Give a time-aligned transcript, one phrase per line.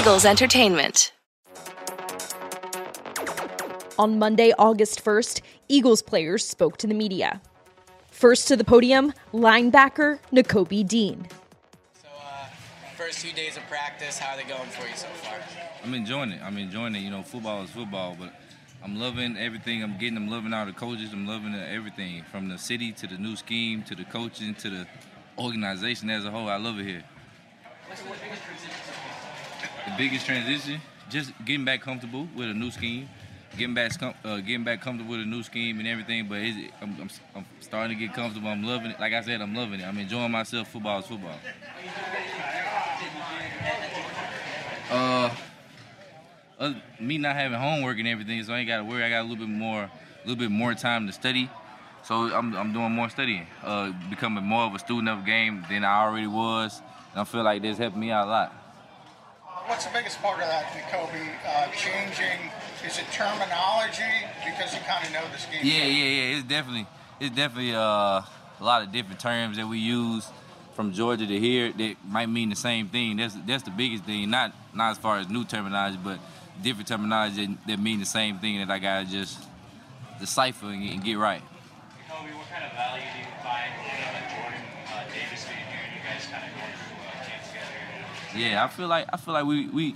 [0.00, 1.12] Eagles Entertainment.
[3.98, 7.42] On Monday, August 1st, Eagles players spoke to the media.
[8.10, 11.28] First to the podium, linebacker Nakobe Dean.
[12.00, 12.46] So, uh,
[12.96, 15.36] first few days of practice, how are they going for you so far?
[15.84, 16.40] I'm enjoying it.
[16.42, 17.00] I'm enjoying it.
[17.00, 18.32] You know, football is football, but
[18.82, 20.16] I'm loving everything I'm getting.
[20.16, 21.12] I'm loving all the coaches.
[21.12, 24.86] I'm loving everything from the city to the new scheme to the coaching to the
[25.36, 26.48] organization as a whole.
[26.48, 27.04] I love it here.
[30.00, 33.06] Biggest transition, just getting back comfortable with a new scheme,
[33.58, 36.26] getting back uh, getting back comfortable with a new scheme and everything.
[36.26, 36.36] But
[36.80, 38.48] I'm, I'm, I'm, starting to get comfortable.
[38.48, 38.98] I'm loving it.
[38.98, 39.84] Like I said, I'm loving it.
[39.84, 40.68] I'm enjoying myself.
[40.68, 41.34] Football is football.
[44.90, 45.34] Uh,
[46.58, 49.04] uh, me not having homework and everything, so I ain't got to worry.
[49.04, 49.90] I got a little bit more, a
[50.24, 51.50] little bit more time to study.
[52.04, 55.84] So I'm, I'm doing more studying, uh, becoming more of a student of game than
[55.84, 56.80] I already was.
[57.12, 58.59] And I feel like this helped me out a lot.
[59.70, 61.30] What's the biggest part of that, Nakobe?
[61.46, 62.50] Uh, changing,
[62.84, 64.02] is it terminology?
[64.44, 65.60] Because you kind of know this game.
[65.62, 66.36] Yeah, yeah, yeah.
[66.38, 66.86] It's definitely,
[67.20, 68.24] it's definitely uh, a
[68.60, 70.26] lot of different terms that we use
[70.74, 73.18] from Georgia to here that might mean the same thing.
[73.18, 74.28] That's that's the biggest thing.
[74.28, 76.18] Not not as far as new terminology, but
[76.60, 79.38] different terminology that, that mean the same thing that I gotta just
[80.18, 81.42] decipher and, and get right.
[82.08, 83.29] Kobe, what kind of value do you
[88.36, 89.94] Yeah, I feel like I feel like we we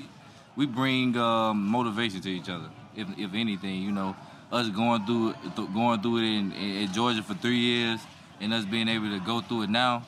[0.57, 2.69] we bring um, motivation to each other.
[2.97, 4.17] If if anything, you know,
[4.53, 5.35] us going through
[5.73, 8.01] going through it in, in, in Georgia for three years
[8.41, 10.05] and us being able to go through it now,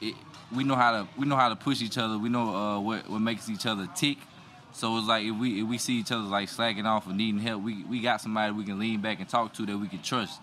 [0.00, 0.14] it,
[0.54, 2.18] we know how to we know how to push each other.
[2.18, 4.18] We know uh, what what makes each other tick
[4.74, 7.40] so it's like if we if we see each other like slacking off or needing
[7.40, 10.02] help, we we got somebody we can lean back and talk to that we can
[10.02, 10.40] trust.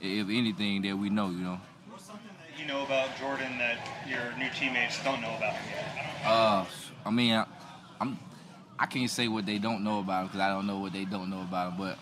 [0.00, 1.60] If anything that we know, you know.
[2.64, 5.72] What's something that you know about Jordan that your new teammates don't know about him
[5.74, 6.26] yet?
[6.26, 6.64] Uh,
[7.04, 7.46] I mean, I,
[8.00, 8.18] I'm
[8.78, 11.04] I can't say what they don't know about him because I don't know what they
[11.04, 11.78] don't know about him.
[11.78, 11.98] But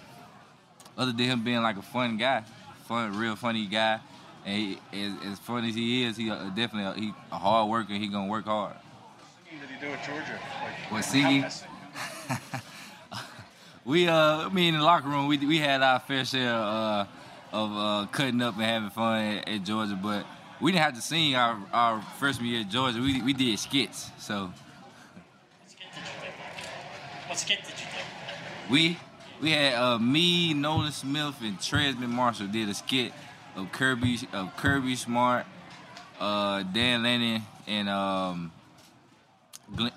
[0.96, 2.44] other than him being like a fun guy,
[2.86, 4.00] fun, real funny guy,
[4.44, 7.70] and he, as, as fun as he is, he uh, definitely a, he a hard
[7.70, 7.94] worker.
[7.94, 8.74] He gonna work hard.
[8.74, 10.38] What did he do at Georgia?
[10.62, 11.64] Like, what Siggy?
[13.84, 17.06] we uh, I mean, in the locker room, we we had our fair share uh,
[17.52, 20.24] of uh, cutting up and having fun at, at, Georgia, but
[20.62, 23.00] we didn't have to sing our, our freshman year at Georgia.
[23.00, 24.52] We we did skits, so.
[27.26, 28.72] What skit did you do?
[28.72, 28.98] We
[29.40, 33.12] we had uh, me, Nolan Smith, and Trezmen Marshall did a skit
[33.56, 35.46] of Kirby of Kirby Smart,
[36.20, 38.52] uh, Dan Lanning, and um,
[39.74, 39.92] Glenn,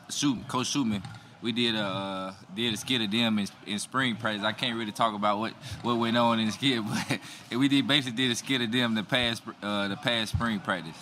[0.47, 1.03] Coach Schumann
[1.45, 4.44] we did a uh, did a skit of them in, in, spring practice.
[4.44, 6.81] I can't really talk about what, what went on in the skit,
[7.50, 10.59] but we did basically did a skit of them the past uh, the past spring
[10.59, 10.97] practice.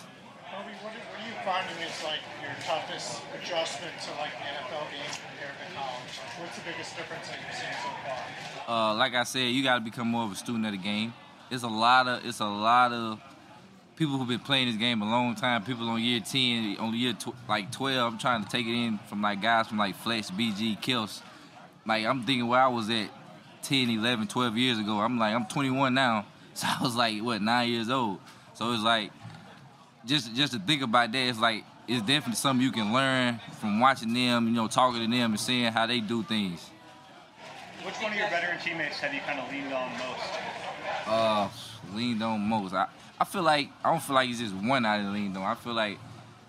[0.52, 4.84] Kobe, what, what are you finding is like your toughest adjustment to like the NFL
[4.92, 6.12] game compared to college?
[6.38, 8.92] What's the biggest difference that you've seen so far?
[8.92, 11.14] Uh, like I said, you got to become more of a student of the game.
[11.50, 13.18] It's a lot of it's a lot of
[13.96, 17.12] people who've been playing this game a long time, people on year 10, on year
[17.12, 20.28] tw- like 12, I'm trying to take it in from like guys from like Fletch,
[20.28, 21.22] BG, Kills.
[21.86, 23.08] Like I'm thinking where I was at
[23.62, 24.98] 10, 11, 12 years ago.
[24.98, 26.26] I'm like, I'm 21 now.
[26.56, 28.20] So I was like, what, nine years old.
[28.52, 29.10] So it's like,
[30.06, 33.80] just just to think about that, it's like, it's definitely something you can learn from
[33.80, 36.70] watching them, you know, talking to them and seeing how they do things.
[37.84, 41.08] Which one of your veteran teammates have you kind of leaned on most?
[41.08, 41.48] Uh,
[41.92, 42.72] leaned on most.
[42.72, 42.86] I,
[43.20, 44.82] I feel like I don't feel like it's just one
[45.12, 45.44] leaned on.
[45.44, 45.98] I feel like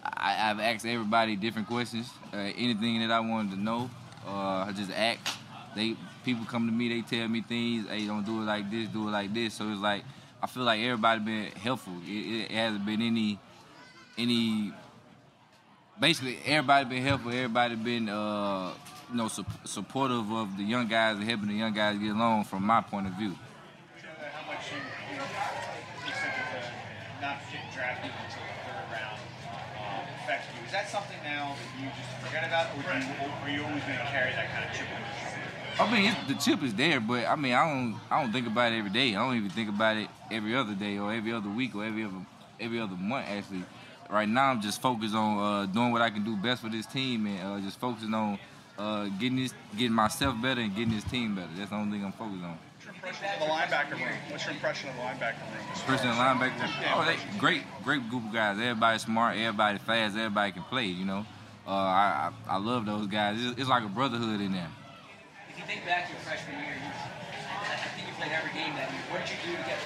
[0.03, 2.09] I, have asked everybody different questions.
[2.33, 3.89] Uh, anything that I wanted to know,
[4.27, 5.19] uh, I just ask.
[5.75, 7.87] They people come to me, they tell me things.
[7.87, 9.53] Hey, don't do it like this, do it like this.
[9.53, 10.03] So it's like
[10.41, 11.93] I feel like everybody been helpful.
[12.05, 13.39] It, it hasn't been any
[14.17, 14.73] any.
[15.99, 17.31] Basically, everybody been helpful.
[17.31, 18.73] Everybody been uh,
[19.11, 22.45] you know su- supportive of the young guys and helping the young guys get along.
[22.45, 23.35] From my point of view.
[23.35, 25.21] How much you, you
[27.21, 29.19] not getting drafted until the third round
[29.81, 30.65] um, affect you?
[30.65, 33.05] Is that something now that about, or, you,
[33.43, 35.35] or you always going to carry that kind of chip on your shoulder?
[35.77, 38.71] I mean, the chip is there, but I mean, I don't, I don't think about
[38.71, 39.15] it every day.
[39.15, 42.03] I don't even think about it every other day, or every other week, or every
[42.05, 42.25] other,
[42.59, 43.25] every other month.
[43.27, 43.63] Actually,
[44.09, 46.85] right now I'm just focused on uh, doing what I can do best for this
[46.85, 48.39] team, and uh, just focusing on
[48.77, 51.49] uh, getting this, getting myself better, and getting this team better.
[51.57, 54.17] That's the only thing I'm focused on What's your impression of the linebacker room?
[54.29, 55.67] What's your impression of the linebacker room?
[55.75, 56.71] Impression of the linebacker room?
[56.93, 58.59] Oh, they great, great group of guys.
[58.59, 60.85] Everybody smart, everybody fast, everybody can play.
[60.85, 61.25] You know,
[61.67, 63.37] uh, I, I, I love those guys.
[63.43, 64.69] It's, it's, like a brotherhood in there.
[65.49, 68.75] If you think back to your freshman year, you, I think you played every game
[68.75, 69.01] that year.
[69.09, 69.79] What did you do to get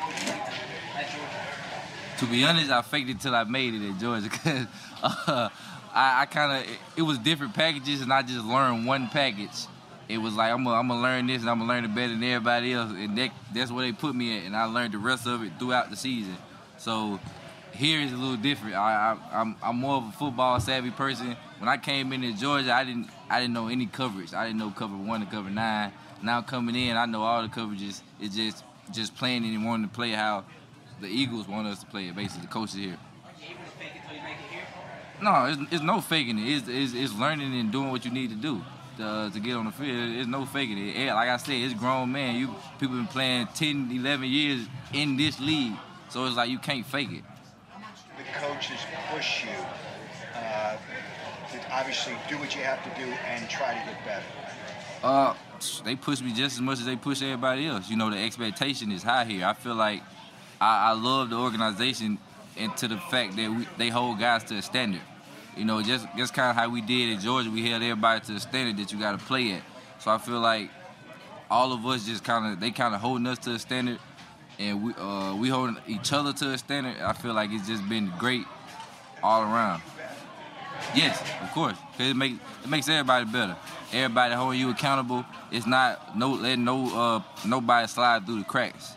[0.95, 1.49] at Georgia?
[2.19, 4.65] To be honest, I faked it till I made it at Georgia because
[5.03, 5.49] uh,
[5.93, 9.67] I, I kind of it, it was different packages, and I just learned one package.
[10.09, 12.13] It was like I'm gonna I'm gonna learn this, and I'm gonna learn it better
[12.13, 14.97] than everybody else, and that, that's where they put me at, and I learned the
[14.97, 16.35] rest of it throughout the season.
[16.77, 17.19] So
[17.79, 18.75] here is a little different.
[18.75, 21.37] I, I I'm I'm more of a football savvy person.
[21.59, 24.33] When I came into Georgia, I didn't I didn't know any coverage.
[24.33, 25.93] I didn't know cover one to cover nine.
[26.21, 28.01] Now coming in, I know all the coverages.
[28.19, 30.43] It's just just playing and wanting to play how
[30.99, 32.15] the Eagles want us to play it.
[32.17, 32.97] Basically, the coaches here.
[35.21, 36.49] No, it's, it's no faking it.
[36.49, 38.61] It's, it's, it's learning and doing what you need to do
[38.97, 40.15] to, uh, to get on the field.
[40.15, 40.95] It's no faking it.
[40.95, 42.35] Yeah, like I said, it's grown man.
[42.35, 45.73] You people been playing 10, 11 years in this league,
[46.09, 47.23] so it's like you can't fake it.
[48.59, 48.79] Coaches
[49.09, 49.51] push you
[50.35, 50.75] uh,
[51.53, 54.25] to obviously do what you have to do and try to get better.
[55.01, 55.33] Uh,
[55.85, 57.89] they push me just as much as they push everybody else.
[57.89, 59.45] You know, the expectation is high here.
[59.45, 60.01] I feel like
[60.59, 62.17] I, I love the organization
[62.57, 65.03] and to the fact that we, they hold guys to a standard.
[65.55, 68.33] You know, just just kind of how we did in Georgia, we held everybody to
[68.33, 69.61] the standard that you got to play at.
[69.99, 70.69] So I feel like
[71.49, 73.99] all of us just kind of they kind of holding us to a standard,
[74.59, 76.97] and we uh, we holding each other to a standard.
[77.01, 78.45] I feel like it's just been great
[79.23, 79.81] all around.
[80.93, 83.55] Yes, of course, cause it makes it makes everybody better.
[83.91, 85.25] Everybody holding you accountable.
[85.51, 88.93] It's not no letting no uh, nobody slide through the cracks.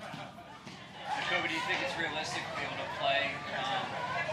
[1.31, 3.87] Jacoby, do you think it's realistic to be able to play um,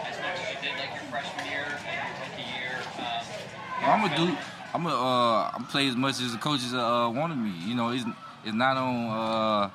[0.09, 2.75] as much as you did like your freshman year and your rookie year?
[2.97, 4.37] Um, I'm gonna do.
[4.73, 4.95] I'm gonna.
[4.95, 7.53] Uh, I'm play as much as the coaches uh, wanted me.
[7.65, 8.05] You know, it's
[8.43, 9.09] it's not on.
[9.09, 9.69] Uh,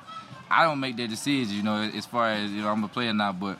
[0.49, 1.55] I don't make that decision.
[1.57, 3.57] You know, as far as you know, I'm a player now, but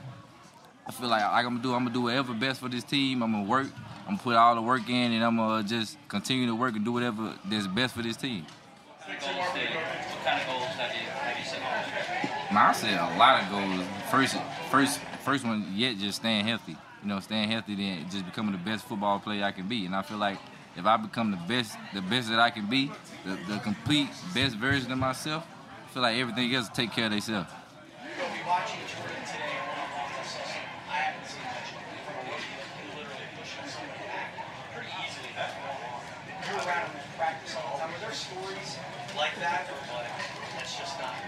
[0.87, 1.73] I feel like, like I'm gonna do.
[1.73, 3.23] I'm gonna do whatever best for this team.
[3.23, 3.67] I'm gonna work.
[4.01, 6.75] I'm gonna put all the work in, and I'm gonna uh, just continue to work
[6.75, 8.45] and do whatever that's best for this team.
[9.05, 11.61] what kind of goals have you have you set?
[12.51, 13.87] I said a lot of goals.
[14.11, 14.37] First,
[14.69, 16.77] first, first one yet just staying healthy.
[17.01, 19.85] You know, staying healthy, then just becoming the best football player I can be.
[19.85, 20.37] And I feel like
[20.77, 22.91] if I become the best, the best that I can be,
[23.25, 25.45] the, the complete best version of myself,
[25.95, 27.47] feel like everything else take care of themselves.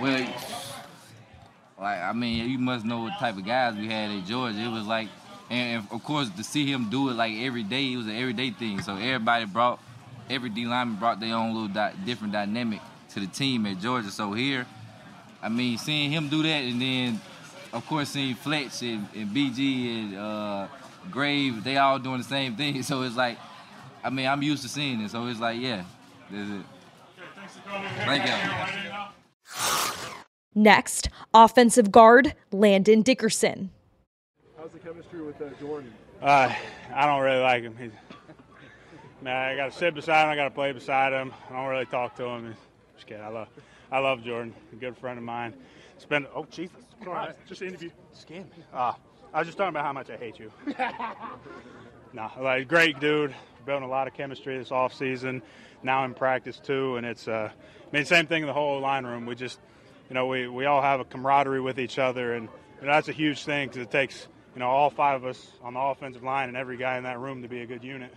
[0.02, 0.34] Well,
[1.80, 4.60] like I mean, you must know what type of guys we had at Georgia.
[4.60, 5.08] It was like,
[5.50, 8.18] and, and of course to see him do it like every day, it was an
[8.18, 8.82] everyday thing.
[8.82, 9.80] So everybody brought,
[10.30, 12.82] every D lineman brought their own little di- different dynamic
[13.14, 14.12] to the team at Georgia.
[14.12, 14.66] So here,
[15.42, 17.22] I mean, seeing him do that, and then
[17.74, 20.68] of course seeing Fletch and, and BG and uh,
[21.12, 22.84] Grave, they all doing the same thing.
[22.88, 23.38] So it's like,
[24.04, 25.12] I mean, I'm used to seeing it.
[25.12, 25.84] So it's like, yeah,
[26.32, 26.66] that's it.
[28.06, 28.34] Thank you.
[30.56, 33.70] Next, offensive guard Landon Dickerson.
[34.58, 35.94] How's the chemistry with uh, Jordan?
[36.22, 36.52] Uh,
[36.94, 37.76] I don't really like him.
[37.80, 37.92] He's,
[39.22, 40.30] man, I got to sit beside him.
[40.32, 41.32] I got to play beside him.
[41.50, 42.52] I don't really talk to him.
[42.52, 42.67] Just
[43.08, 43.24] kidding.
[43.24, 43.48] I love,
[43.92, 44.54] I love Jordan.
[44.74, 45.54] A good friend of mine.
[45.98, 46.28] Spend.
[46.36, 46.76] Oh Jesus!
[47.06, 47.90] Right, just interview.
[48.30, 48.44] Me.
[48.74, 48.94] Uh,
[49.34, 50.52] I was just talking about how much I hate you.
[52.14, 53.34] no, like great dude.
[53.66, 55.42] Building a lot of chemistry this off season.
[55.84, 57.28] Now in practice too, and it's.
[57.28, 59.26] Uh, I mean, same thing in the whole line room.
[59.26, 59.60] We just,
[60.10, 62.50] you know, we, we all have a camaraderie with each other, and
[62.82, 65.52] you know, that's a huge thing because it takes you know all five of us
[65.64, 68.14] on the offensive line and every guy in that room to be a good unit.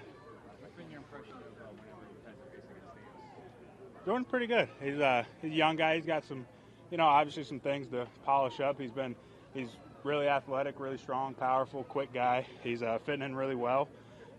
[4.04, 4.68] Jordan's pretty good.
[4.82, 5.96] He's uh, he's a young guy.
[5.96, 6.46] He's got some,
[6.90, 8.80] you know, obviously some things to polish up.
[8.80, 9.14] He's been,
[9.52, 9.68] he's
[10.04, 12.46] really athletic, really strong, powerful, quick guy.
[12.62, 13.88] He's uh, fitting in really well.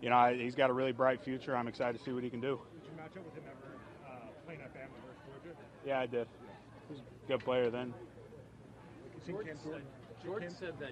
[0.00, 1.56] You know, I, he's got a really bright future.
[1.56, 2.60] I'm excited to see what he can do.
[2.74, 5.56] Did you match up with him ever uh, playing at Bama versus Georgia?
[5.86, 6.26] Yeah, I did.
[6.88, 7.94] He's a good player then.
[9.14, 10.24] You seen Cam Jurgens?
[10.24, 10.90] Jordan said that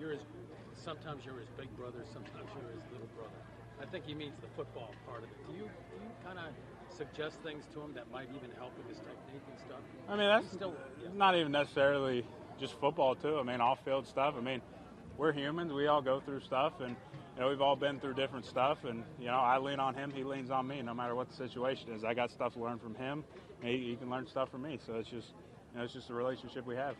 [0.00, 0.20] you're his,
[0.74, 3.36] sometimes you're his big brother, sometimes you're his little brother.
[3.80, 5.36] I think he means the football part of it.
[5.48, 6.48] Do you, do you kind of
[6.96, 9.80] suggest things to him that might even help with his technique and stuff?
[10.08, 11.08] I mean, that's still, yeah.
[11.14, 12.24] not even necessarily
[12.58, 13.38] just football too.
[13.38, 14.34] I mean, off-field stuff.
[14.36, 14.60] I mean,
[15.16, 15.72] we're humans.
[15.72, 16.96] We all go through stuff, and
[17.36, 18.84] you know, we've all been through different stuff.
[18.84, 20.12] And you know, I lean on him.
[20.14, 20.82] He leans on me.
[20.82, 23.24] No matter what the situation is, I got stuff to learn from him.
[23.60, 24.78] And he, he can learn stuff from me.
[24.86, 25.28] So it's just,
[25.72, 26.96] you know, it's just a relationship we have.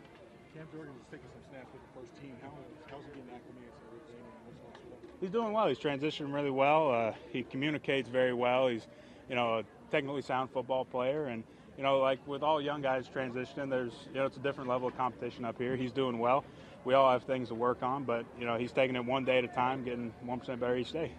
[0.55, 2.33] Cam Jurgens is taking some snaps with the first team.
[2.43, 2.51] How,
[2.91, 4.21] how's he getting acclimated to everything?
[4.47, 5.21] And what's what's what?
[5.21, 5.69] He's doing well.
[5.69, 6.91] He's transitioning really well.
[6.91, 8.69] Uh, he communicates very well.
[8.69, 8.87] He's,
[9.29, 11.45] you know, a technically sound football player, and
[11.77, 14.89] you know, like with all young guys transitioning, there's, you know, it's a different level
[14.89, 15.77] of competition up here.
[15.77, 16.45] He's doing well.
[16.85, 19.39] We all have things to work on, but you know, he's taking it one day
[19.39, 21.13] at a time, getting one percent better each day.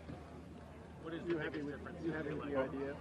[1.04, 1.98] What is You the happy with difference?
[2.06, 2.54] you happy feel with like?
[2.54, 2.94] the idea?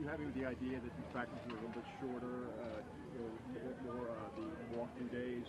[0.00, 2.80] You happy with the idea that you practice a little bit shorter, uh,
[3.14, 3.30] you know,
[3.84, 5.46] more, more uh, the walkthrough days?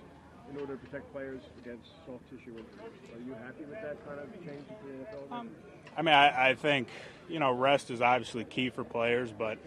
[0.49, 2.93] In order to protect players against soft tissue injuries.
[3.13, 5.39] Are you happy with that kind of change to the NFL?
[5.39, 5.49] Um,
[5.97, 6.87] I mean, I, I think
[7.29, 9.57] you know rest is obviously key for players, but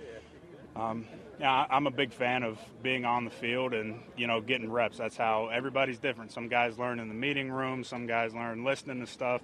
[0.76, 1.06] um,
[1.40, 4.98] yeah, I'm a big fan of being on the field and you know getting reps.
[4.98, 6.32] That's how everybody's different.
[6.32, 7.84] Some guys learn in the meeting room.
[7.84, 9.42] Some guys learn listening to stuff.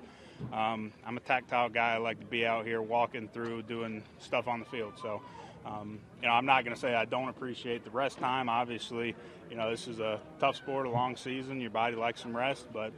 [0.53, 1.95] Um, I'm a tactile guy.
[1.95, 4.95] I like to be out here walking through, doing stuff on the field.
[5.01, 5.23] So,
[5.65, 8.49] um, you know, I'm not going to say I don't appreciate the rest time.
[8.49, 9.15] Obviously,
[9.55, 11.61] you know, this is a tough sport, a long season.
[11.61, 12.93] Your body likes some rest, but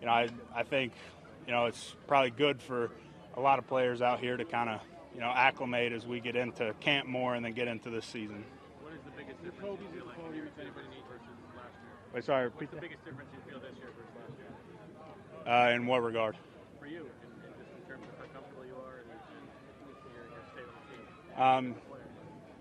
[0.00, 0.92] you know, I I think
[1.46, 2.90] you know it's probably good for
[3.36, 4.80] a lot of players out here to kind of
[5.14, 8.42] you know acclimate as we get into camp more and then get into this season.
[8.82, 11.94] What is the biggest difference you feel like anybody needs versus last year?
[12.12, 15.54] Wait, sorry, What's the biggest difference you feel this year versus last year?
[15.54, 16.34] Uh, in what regard?
[16.80, 19.22] For you, in, in just in terms of how comfortable you are and,
[20.10, 21.74] your, your state on the team.
[21.74, 21.74] Um,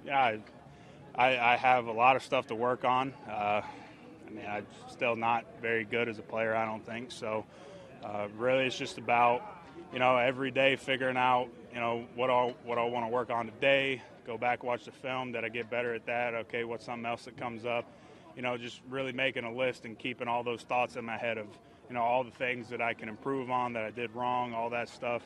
[0.06, 0.40] yeah, I,
[1.16, 3.14] I have a lot of stuff to work on.
[3.28, 7.12] Uh, I mean, I'm still not very good as a player, I don't think.
[7.12, 7.46] So,
[8.04, 9.42] uh, really, it's just about
[9.92, 13.30] you know every day figuring out you know what I what I want to work
[13.30, 14.02] on today.
[14.26, 15.34] Go back, watch the film.
[15.34, 16.34] Did I get better at that?
[16.34, 17.86] Okay, what's something else that comes up?
[18.36, 21.38] You know, just really making a list and keeping all those thoughts in my head
[21.38, 21.48] of
[21.90, 24.70] you know all the things that I can improve on that I did wrong, all
[24.70, 25.24] that stuff.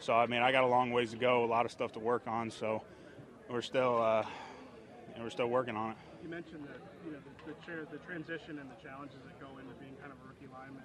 [0.00, 2.00] So I mean, I got a long ways to go, a lot of stuff to
[2.00, 2.50] work on.
[2.50, 2.82] So
[3.48, 4.24] we're still uh,
[5.20, 5.96] know, we're still working on it.
[6.22, 9.72] You mentioned that you know the, the, the transition and the challenges that go into
[9.76, 10.82] being kind of a rookie lineman.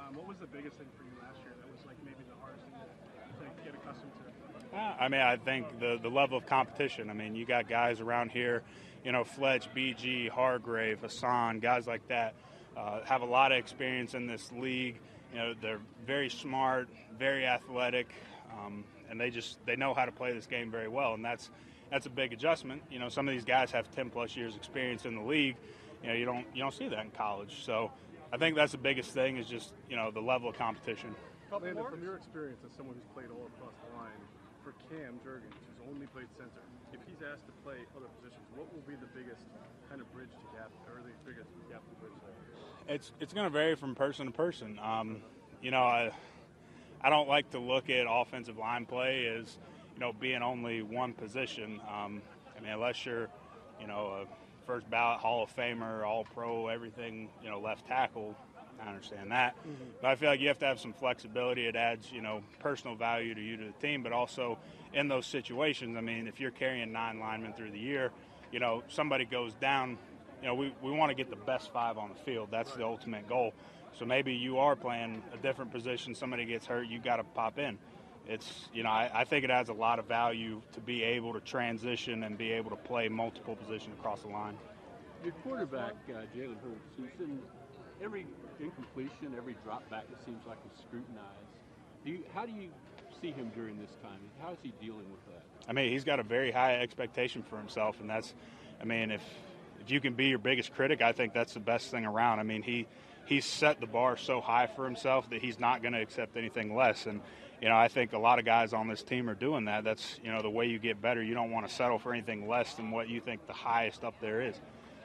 [0.00, 1.52] Um, what was the biggest thing for you last year?
[1.60, 4.76] That was like maybe the hardest thing to, to get accustomed to.
[4.76, 7.10] Uh, I mean, I think the the level of competition.
[7.10, 8.62] I mean, you got guys around here,
[9.04, 12.34] you know, Fletch, BG, Hargrave, Haason, guys like that,
[12.76, 14.98] uh, have a lot of experience in this league.
[15.32, 16.88] You know, they're very smart,
[17.18, 18.08] very athletic,
[18.52, 21.50] um, and they just they know how to play this game very well, and that's
[21.90, 22.82] that's a big adjustment.
[22.90, 25.56] You know, some of these guys have 10 plus years experience in the league.
[26.02, 27.64] You know, you don't you don't see that in college.
[27.64, 27.90] So,
[28.32, 31.14] I think that's the biggest thing is just you know the level of competition.
[31.50, 34.18] Landon, from your experience as someone who's played all across the line,
[34.64, 38.66] for Cam Jurgens, who's only played center, if he's asked to play other positions, what
[38.74, 39.46] will be the biggest
[39.88, 42.94] kind of bridge to gap, or the biggest gap to bridge there?
[42.96, 44.80] It's it's going to vary from person to person.
[44.82, 45.22] Um,
[45.62, 46.10] you know, I
[47.00, 49.58] I don't like to look at offensive line play as
[49.94, 51.80] you know being only one position.
[51.88, 52.22] Um,
[52.56, 53.28] I mean, unless you're
[53.80, 58.36] you know a first ballot Hall of Famer, All Pro, everything you know left tackle.
[58.84, 59.54] I understand that,
[60.02, 61.66] but I feel like you have to have some flexibility.
[61.66, 64.58] It adds, you know, personal value to you to the team, but also
[64.92, 65.96] in those situations.
[65.96, 68.10] I mean, if you're carrying nine linemen through the year,
[68.50, 69.96] you know, somebody goes down,
[70.42, 72.48] you know, we, we want to get the best five on the field.
[72.50, 73.54] That's the ultimate goal.
[73.96, 77.60] So maybe you are playing a different position, somebody gets hurt, you got to pop
[77.60, 77.78] in.
[78.26, 81.34] It's, you know, I, I think it adds a lot of value to be able
[81.34, 84.56] to transition and be able to play multiple positions across the line.
[85.22, 87.38] Your quarterback, uh, Jalen Hurts, he's in
[88.02, 88.26] every
[88.60, 91.24] incompletion, every drop back, it seems like he's scrutinized.
[92.04, 92.70] Do you, how do you
[93.20, 94.18] see him during this time?
[94.40, 95.42] How is he dealing with that?
[95.68, 98.34] I mean, he's got a very high expectation for himself, and that's,
[98.80, 99.22] I mean, if
[99.80, 102.40] if you can be your biggest critic, I think that's the best thing around.
[102.40, 102.86] I mean, he
[103.26, 106.74] he's set the bar so high for himself that he's not going to accept anything
[106.74, 107.06] less.
[107.06, 107.20] And
[107.60, 109.84] you know, I think a lot of guys on this team are doing that.
[109.84, 111.22] That's you know the way you get better.
[111.22, 114.14] You don't want to settle for anything less than what you think the highest up
[114.20, 114.56] there is.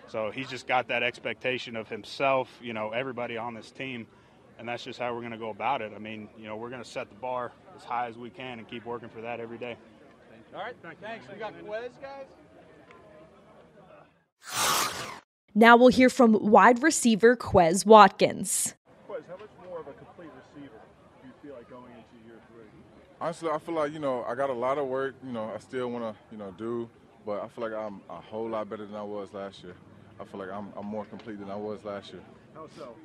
[0.08, 2.50] So he's just got that expectation of himself.
[2.62, 4.08] You know, everybody on this team.
[4.58, 5.94] And that's just how we're going to go about it.
[5.96, 8.60] I mean, you know, we're going to set the bar as high as we can
[8.60, 9.78] and keep working for that every day.
[10.54, 11.26] All right, thanks.
[11.32, 12.26] We got Quez, guys.
[15.56, 18.74] Now we'll hear from wide receiver Quez Watkins.
[19.08, 20.76] Quez, how much more of a complete receiver
[21.22, 22.68] do you feel like going into year three?
[23.22, 25.16] Honestly, I feel like you know I got a lot of work.
[25.26, 26.90] You know, I still want to you know do,
[27.26, 29.76] but I feel like I'm a whole lot better than I was last year.
[30.20, 32.22] I feel like I'm, I'm more complete than I was last year.
[32.54, 32.96] How so?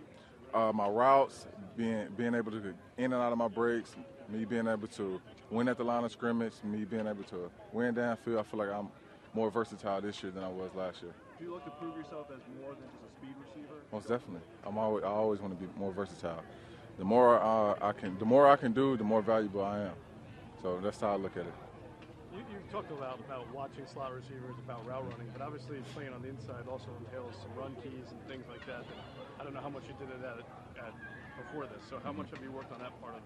[0.52, 3.96] Uh, my routes, being being able to get in and out of my breaks,
[4.28, 7.94] me being able to win at the line of scrimmage, me being able to win
[7.94, 8.38] downfield.
[8.38, 8.88] I feel like I'm
[9.34, 11.12] more versatile this year than I was last year.
[11.38, 13.80] Do you look to prove yourself as more than just a speed receiver?
[13.92, 14.46] Most definitely.
[14.64, 16.44] I'm always I always want to be more versatile.
[16.98, 19.96] The more uh, I can, the more I can do, the more valuable I am.
[20.62, 21.54] So that's how I look at it.
[22.32, 26.12] You, you talked a lot about watching slot receivers, about route running, but obviously playing
[26.12, 28.84] on the inside also entails some run keys and things like that.
[28.86, 28.96] that
[29.40, 30.38] I don't know how much you did it at,
[30.84, 30.94] at,
[31.36, 31.82] before this.
[31.88, 33.22] So how much have you worked on that part of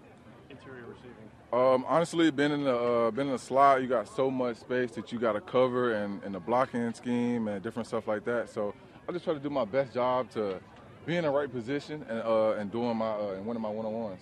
[0.49, 1.29] interior receiving?
[1.53, 4.91] Um, honestly, being in the uh, being in the slot, you got so much space
[4.91, 8.49] that you got to cover and, and the blocking scheme and different stuff like that.
[8.49, 8.73] So
[9.07, 10.59] I just try to do my best job to
[11.05, 13.85] be in the right position and uh, and doing my uh, and winning my one
[13.85, 14.21] on ones.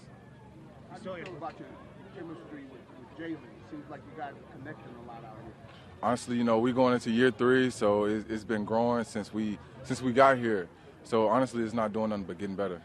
[0.92, 1.68] How do you feel about your
[2.16, 3.38] chemistry with, with Jalen?
[3.70, 5.54] Seems like you guys are connecting a lot out here.
[6.02, 9.58] Honestly, you know, we're going into year three, so it, it's been growing since we
[9.84, 10.70] since we got here.
[11.04, 12.82] So honestly, it's not doing nothing but getting better.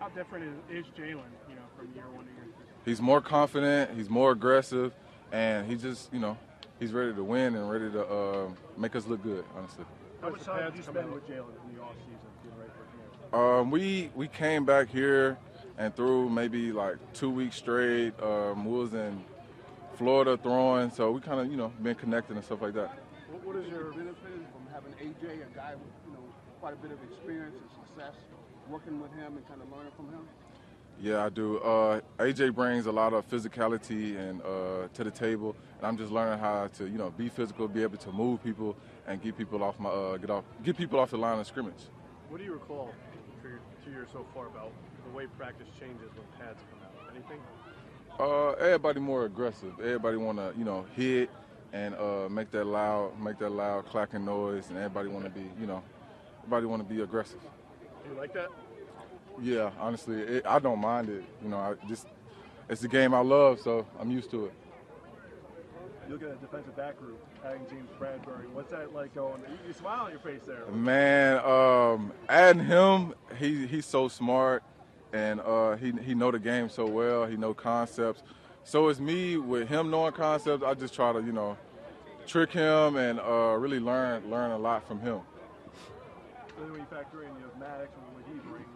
[0.00, 2.66] How different is, is Jalen, you know, from year one to year three?
[2.84, 3.90] He's more confident.
[3.96, 4.94] He's more aggressive,
[5.32, 6.38] and he just, you know,
[6.78, 9.44] he's ready to win and ready to uh, make us look good.
[9.56, 9.84] Honestly.
[10.20, 12.84] How much time did you spend with Jalen in the off season, getting ready for
[12.96, 13.12] camp?
[13.32, 15.36] Um, we we came back here
[15.76, 18.18] and threw maybe like two weeks straight.
[18.22, 19.22] Um, we was in
[19.96, 22.98] Florida throwing, so we kind of you know been connected and stuff like that.
[23.30, 26.24] What, what is your benefit from having AJ, a guy with you know
[26.60, 28.14] quite a bit of experience and success,
[28.70, 30.26] working with him and kind of learning from him?
[31.00, 31.58] Yeah, I do.
[31.58, 36.10] Uh, AJ brings a lot of physicality and uh, to the table, and I'm just
[36.10, 38.74] learning how to you know be physical, be able to move people,
[39.06, 41.90] and get people off my uh, get off get people off the line of scrimmage.
[42.30, 42.92] What do you recall
[43.88, 44.72] your two years so far about
[45.04, 47.14] the way practice changes when pads come out?
[47.14, 47.40] Anything?
[48.18, 49.72] Uh, everybody more aggressive.
[49.78, 51.30] Everybody want to, you know, hit
[51.72, 55.44] and uh, make that loud, make that loud clacking noise, and everybody want to be,
[55.60, 55.82] you know,
[56.40, 57.40] everybody want to be aggressive.
[58.04, 58.48] Do you like that?
[59.40, 61.24] Yeah, honestly, it, I don't mind it.
[61.42, 62.06] You know, I just
[62.68, 64.52] it's a game I love, so I'm used to it.
[66.06, 68.48] You look at the defensive back group, adding James Bradberry.
[68.52, 69.40] What's that like going?
[69.48, 70.66] You, you smile on your face there.
[70.66, 74.62] Man, um, adding him, he he's so smart,
[75.12, 77.26] and uh, he he know the game so well.
[77.26, 78.22] He know concepts.
[78.64, 80.62] So it's me with him knowing concepts.
[80.64, 81.56] I just try to you know
[82.26, 85.20] trick him and uh, really learn learn a lot from him.
[86.48, 88.66] So then when you factor in you have Maddox and what he brings,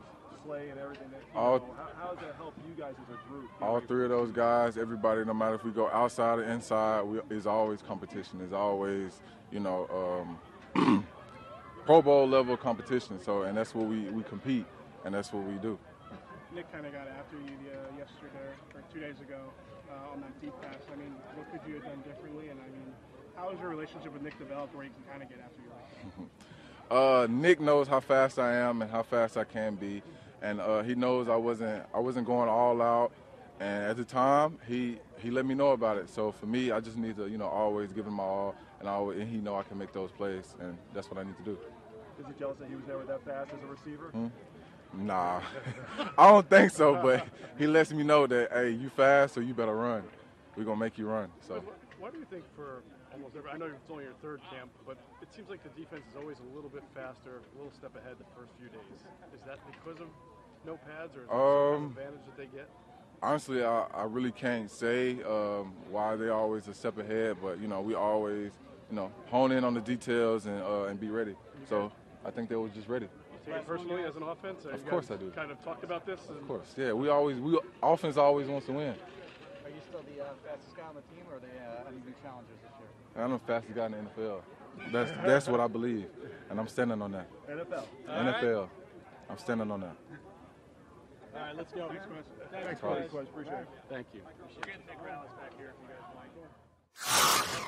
[0.44, 3.14] Slay and everything that you All- know, how, how does that help you guys as
[3.14, 3.50] a group?
[3.60, 7.20] All three of those guys, everybody, no matter if we go outside or inside, we,
[7.30, 8.40] is always competition.
[8.40, 9.20] Is always,
[9.50, 10.26] you know,
[10.76, 11.06] um,
[11.86, 13.20] Pro Bowl level competition.
[13.22, 14.66] So, and that's what we, we compete,
[15.04, 15.78] and that's what we do.
[16.54, 19.40] Nick kind of got after you uh, yesterday or two days ago
[19.90, 20.76] uh, on that deep pass.
[20.92, 22.48] I mean, what could you have done differently?
[22.48, 22.92] And I mean,
[23.36, 25.70] how has your relationship with Nick developed where he can kind of get after you
[25.70, 26.28] like?
[26.90, 30.02] Uh, Nick knows how fast I am and how fast I can be,
[30.42, 33.12] and uh, he knows I wasn't I wasn't going all out.
[33.60, 36.10] And at the time, he he let me know about it.
[36.10, 38.88] So for me, I just need to you know always give him my all, and
[38.88, 41.36] I always, and he know I can make those plays, and that's what I need
[41.38, 41.58] to do.
[42.20, 44.08] Is he jealous that he was never that fast as a receiver?
[44.08, 44.28] Hmm?
[44.94, 45.40] Nah,
[46.18, 47.00] I don't think so.
[47.00, 50.02] But he lets me know that hey, you fast, so you better run.
[50.56, 51.30] We're gonna make you run.
[51.46, 51.62] So.
[51.98, 52.82] Why do you think for
[53.14, 56.02] almost every, I know it's only your third camp, but it seems like the defense
[56.10, 58.98] is always a little bit faster, a little step ahead the first few days.
[59.30, 60.10] Is that because of
[60.66, 62.68] no pads or is kind of Um, advantage that they get?
[63.22, 67.68] Honestly, I, I really can't say um, why they're always a step ahead, but you
[67.68, 68.52] know we always
[68.90, 71.34] you know hone in on the details and uh, and be ready.
[71.68, 71.92] So
[72.24, 73.08] I think they were just ready.
[73.46, 74.64] Take it personally as an offense?
[74.64, 75.30] Of course I do.
[75.30, 76.20] Kind of talked about this?
[76.28, 76.92] Of course, yeah.
[76.92, 78.88] We always we offense always wants to win.
[78.88, 78.94] Are
[79.68, 82.14] you still the uh, fastest guy on the team, or are they uh, any new
[82.22, 83.24] challengers this year?
[83.24, 84.40] I'm the fastest guy in the NFL.
[84.92, 86.06] That's that's what I believe,
[86.50, 87.28] and I'm standing on that.
[87.48, 87.84] NFL.
[88.08, 88.68] NFL.
[89.30, 89.96] I'm standing on that.
[91.34, 91.88] All right, let's go.
[91.88, 92.24] Next question.
[92.50, 93.10] Thanks, Thanks, Carlos.
[93.10, 93.22] Quez.
[93.22, 93.68] Appreciate it.
[93.88, 94.20] Thank you.
[94.24, 96.04] We're getting Nick Rallis back here if you guys
[97.56, 97.66] like.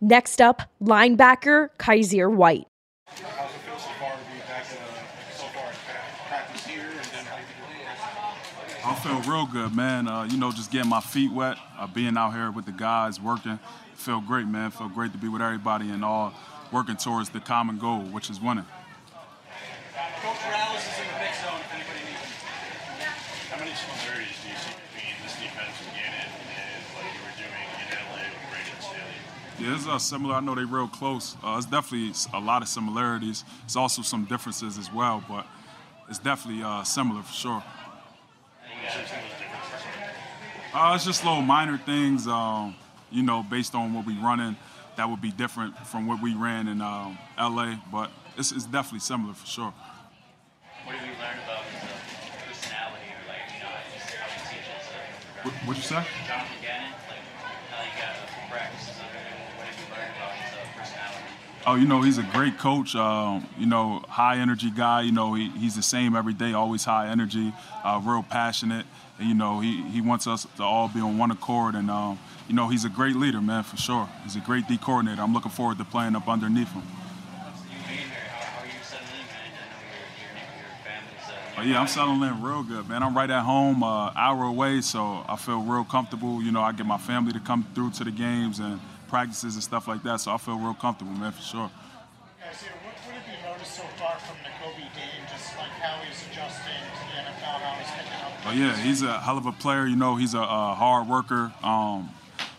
[0.00, 2.66] Next up, linebacker Kyzir White.
[3.06, 6.66] How's it feel so far to be back in, uh, so far in pra- practice
[6.66, 10.08] here, and then how you feel I feel real good, man.
[10.08, 13.20] Uh, you know, just getting my feet wet, uh, being out here with the guys,
[13.20, 13.58] working.
[13.94, 14.70] Feel great, man.
[14.70, 16.32] Feel great to be with everybody and all
[16.72, 18.64] working towards the common goal, which is winning.
[20.22, 22.32] Coach Morales is in the mix zone if anybody needs him.
[23.52, 27.66] How many similarities do you see between this defensive unit and what you were doing
[27.84, 29.20] in LA with Brandon Staley?
[29.60, 30.34] Yeah, it's uh, similar.
[30.34, 31.36] I know they're real close.
[31.44, 33.44] Uh, it's definitely a lot of similarities.
[33.64, 35.46] It's also some differences as well, but
[36.08, 37.62] it's definitely uh, similar for sure.
[40.72, 42.74] Uh, it's just little minor things, um,
[43.10, 44.56] you know, based on what we're running
[44.96, 49.00] that would be different from what we ran in um, LA, but it's, it's definitely
[49.00, 49.72] similar for sure.
[50.84, 51.64] What have you learned about
[52.46, 54.84] personality or like, you know, how he teaches?
[55.42, 56.04] What, what'd you say?
[56.28, 57.24] Jonathan Gannon, like
[57.72, 59.40] how you got uh, practices under him.
[59.56, 61.32] What have you learned about his uh, personality?
[61.66, 62.96] Oh, you know, he's a great coach.
[62.96, 65.02] Um, you know, high energy guy.
[65.02, 67.52] You know, he, he's the same every day, always high energy,
[67.84, 68.86] uh, real passionate.
[69.18, 71.74] And, you know, he, he wants us to all be on one accord.
[71.74, 72.18] And, um,
[72.48, 74.08] you know, he's a great leader, man, for sure.
[74.24, 75.20] He's a great D coordinator.
[75.20, 76.82] I'm looking forward to playing up underneath him.
[76.82, 77.50] Uh,
[81.58, 83.02] Oh, yeah, I'm settling in real good, man.
[83.02, 86.42] I'm right at home, uh, hour away, so I feel real comfortable.
[86.42, 89.62] You know, I get my family to come through to the games and practices and
[89.62, 91.60] stuff like that, so I feel real comfortable, man, for sure.
[91.60, 91.70] What,
[92.40, 95.22] what have you noticed so far from Nakobe Dean?
[95.30, 98.46] Just like how he's adjusting to the NFL, how he's picking up.
[98.46, 99.86] Oh yeah, he's a hell of a player.
[99.86, 101.52] You know, he's a, a hard worker.
[101.62, 102.10] Um,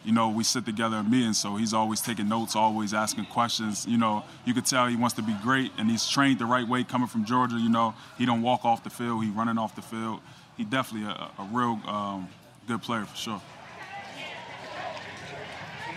[0.04, 3.86] you know, we sit together in meetings, so he's always taking notes, always asking questions.
[3.88, 6.68] You know, you could tell he wants to be great, and he's trained the right
[6.68, 7.58] way coming from Georgia.
[7.58, 10.20] You know, he don't walk off the field, he running off the field.
[10.58, 12.30] He definitely a, a real um,
[12.68, 13.42] good player for sure.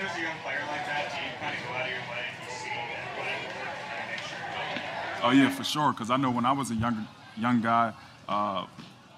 [0.04, 2.00] When there's a young player like that, do you kind of go out of your
[2.00, 3.46] way if you see that whatever
[3.96, 5.92] and make sure Oh yeah, for sure.
[5.92, 7.94] Because I know when I was a young young guy,
[8.28, 8.66] uh,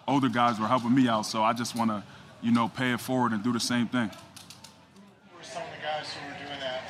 [0.06, 2.04] older guys were helping me out, so I just want to,
[2.40, 4.10] you know, pay it forward and do the same thing.
[4.10, 6.82] Who were some of the guys who were doing that?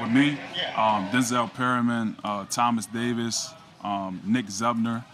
[0.00, 0.96] With me, Yeah.
[0.96, 5.04] um, Denzel Perryman, uh, Thomas Davis, um, Nick Dzubnar.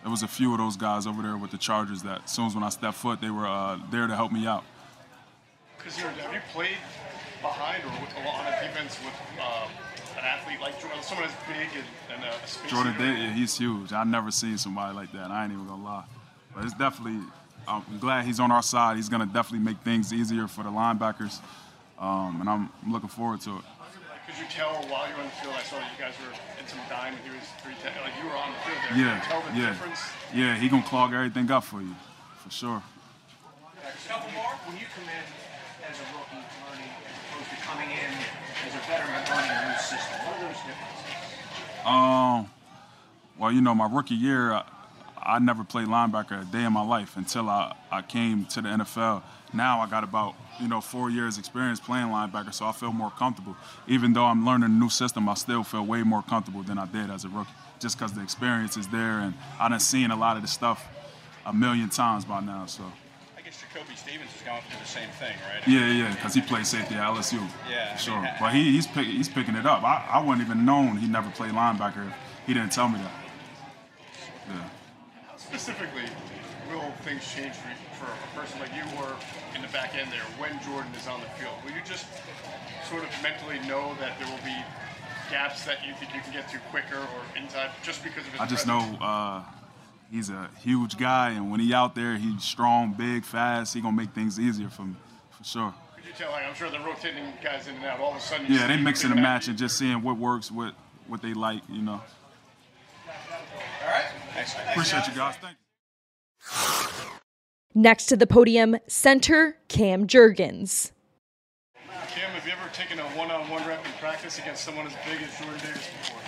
[0.00, 2.46] There was a few of those guys over there with the Chargers that, as soon
[2.46, 4.64] as when I stepped foot, they were uh, there to help me out.
[5.76, 6.76] Because have you played
[7.42, 9.68] behind or with, a lot on a defense with um,
[10.18, 13.14] an athlete like Jordan, someone as big and, and a space Jordan eater?
[13.14, 13.92] Davis, he's huge.
[13.92, 15.30] I've never seen somebody like that.
[15.30, 16.04] I ain't even gonna lie.
[16.54, 17.20] But it's definitely.
[17.66, 18.96] I'm glad he's on our side.
[18.96, 21.38] He's gonna definitely make things easier for the linebackers,
[21.98, 23.64] um, and I'm looking forward to it.
[24.26, 25.54] Could you tell while you were on the field?
[25.56, 27.92] I saw that you guys were in some dime and he was three ten.
[28.04, 28.88] Like you were on the field there.
[28.88, 30.00] Could Yeah, you tell the yeah, difference?
[30.34, 30.56] yeah.
[30.56, 31.94] He gonna clog everything up for you,
[32.44, 32.82] for sure.
[34.08, 34.52] Couple more.
[34.64, 35.24] When you come in
[35.84, 38.12] as a rookie learning as opposed to coming in
[38.66, 41.84] as a veteran learning a new system, what are those differences?
[41.84, 42.50] Um,
[43.38, 44.64] well, you know, my rookie year, I,
[45.22, 48.68] I never played linebacker a day in my life until I, I came to the
[48.68, 49.22] NFL.
[49.52, 53.10] Now I got about, you know, four years experience playing linebacker, so I feel more
[53.10, 53.54] comfortable.
[53.86, 56.86] Even though I'm learning a new system, I still feel way more comfortable than I
[56.86, 57.50] did as a rookie,
[57.80, 60.86] just because the experience is there and I done seen a lot of the stuff
[61.44, 62.82] a million times by now, so.
[63.72, 65.66] Jacoby Stevens is going through the same thing, right?
[65.68, 67.34] Yeah, yeah, because he played safety at LSU.
[67.68, 68.30] Yeah, I For mean, sure.
[68.40, 69.82] But he, he's, pick, he's picking it up.
[69.82, 72.12] I, I wouldn't even known he never played linebacker
[72.48, 73.12] he didn't tell me that.
[74.48, 74.68] Yeah.
[75.28, 76.08] How specifically
[76.72, 77.68] will things change for,
[78.00, 79.14] for a person like you or
[79.54, 81.52] in the back end there when Jordan is on the field?
[81.62, 82.06] Will you just
[82.88, 84.56] sort of mentally know that there will be
[85.30, 88.40] gaps that you think you can get to quicker or inside just because of his
[88.40, 89.44] I just know uh,
[90.10, 93.74] he's a huge guy, and when he out there, he's strong, big, fast.
[93.74, 94.96] He gonna make things easier for me,
[95.30, 95.74] for sure.
[95.96, 96.30] Could you tell?
[96.30, 98.00] Like, I'm sure they're rotating guys in and out.
[98.00, 100.16] All of a sudden, you Yeah, see they him mixing and matching, just seeing what
[100.16, 100.74] works, what
[101.06, 102.00] what they like, you know.
[103.82, 104.04] All right.
[104.34, 104.54] Thanks.
[104.70, 105.36] Appreciate you guys.
[105.36, 107.10] Thank you.
[107.74, 110.92] Next to the podium, center Cam Jurgens.
[112.08, 115.38] Cam, have you ever taken a one-on-one rep in practice against someone as big as
[115.38, 116.20] Jordan Davis before?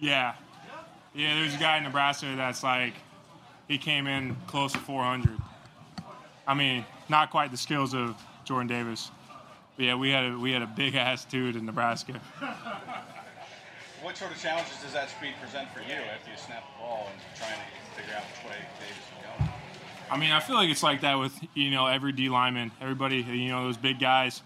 [0.00, 0.34] Yeah.
[1.14, 2.94] Yeah, there's a guy in Nebraska that's like,
[3.68, 5.30] he came in close to 400.
[6.46, 9.10] I mean, not quite the skills of Jordan Davis.
[9.76, 12.20] But yeah, we had a, we had a big ass dude in Nebraska.
[14.02, 17.08] What sort of challenges does that speed present for you after you snap the ball
[17.12, 19.50] and trying to figure out which way Davis is going?
[20.10, 23.18] I mean, I feel like it's like that with you know every D lineman, everybody.
[23.18, 24.42] You know those big guys.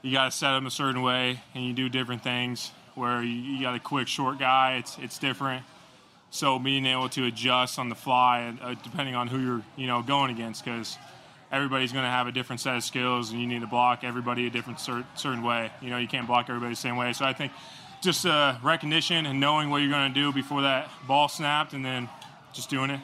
[0.00, 2.72] You got to set them a certain way, and you do different things.
[2.94, 5.64] Where you, got a quick, short guy, it's it's different.
[6.30, 10.02] So being able to adjust on the fly, uh, depending on who you're you know
[10.02, 10.98] going against, because
[11.50, 14.46] everybody's going to have a different set of skills, and you need to block everybody
[14.46, 15.70] a different cer- certain way.
[15.80, 17.12] You know, you can't block everybody the same way.
[17.12, 17.52] So I think
[18.02, 21.84] just uh, recognition and knowing what you're going to do before that ball snapped, and
[21.84, 22.08] then
[22.52, 23.00] just doing it.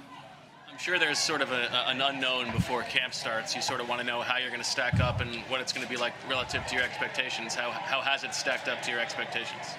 [0.79, 3.53] I'm sure there's sort of a, an unknown before camp starts.
[3.53, 5.73] You sort of want to know how you're going to stack up and what it's
[5.73, 7.53] going to be like relative to your expectations.
[7.53, 9.75] How, how has it stacked up to your expectations?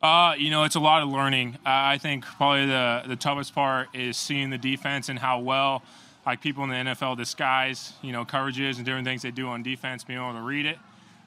[0.00, 1.58] Uh, you know, it's a lot of learning.
[1.66, 5.82] I think probably the, the toughest part is seeing the defense and how well,
[6.24, 9.62] like people in the NFL disguise, you know, coverages and different things they do on
[9.62, 10.78] defense, being able to read it.